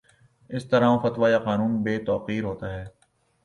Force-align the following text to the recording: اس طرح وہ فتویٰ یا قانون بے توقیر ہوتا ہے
اس 0.49 0.63
طرح 0.69 0.87
وہ 0.89 0.99
فتویٰ 1.03 1.29
یا 1.31 1.39
قانون 1.39 1.81
بے 1.83 1.97
توقیر 2.05 2.43
ہوتا 2.43 2.73
ہے 2.73 2.85